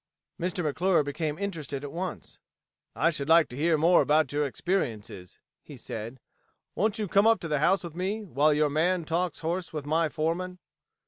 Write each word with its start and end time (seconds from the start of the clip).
Mr. 0.39 0.63
McClure 0.63 1.03
became 1.03 1.37
interested 1.37 1.83
at 1.83 1.91
once. 1.91 2.39
"I 2.95 3.11
should 3.11 3.29
like 3.29 3.47
to 3.49 3.55
hear 3.55 3.77
more 3.77 4.01
about 4.01 4.33
your 4.33 4.47
experiences," 4.47 5.37
he 5.61 5.77
said. 5.77 6.19
"Won't 6.73 6.97
you 6.97 7.07
come 7.07 7.27
up 7.27 7.39
to 7.41 7.47
the 7.47 7.59
house 7.59 7.83
with 7.83 7.93
me, 7.93 8.23
while 8.25 8.51
your 8.51 8.71
man 8.71 9.05
talks 9.05 9.41
horse 9.41 9.71
with 9.71 9.85
my 9.85 10.09
foreman?" 10.09 10.57